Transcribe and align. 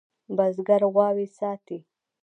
بزگر 0.37 0.79
غواوې 0.93 1.27
ساتي. 1.37 1.77